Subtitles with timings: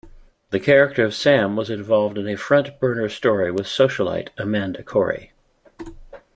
[0.49, 5.31] The character of Sam was involved in a front-burner story with socialite Amanda Cory.